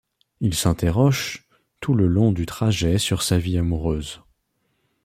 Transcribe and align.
Il 0.39 0.55
s'interroge 0.55 1.47
tout 1.79 1.93
le 1.93 2.07
long 2.07 2.31
du 2.31 2.47
trajet 2.47 2.97
sur 2.97 3.21
sa 3.21 3.37
vie 3.37 3.59
amoureuse. 3.59 4.23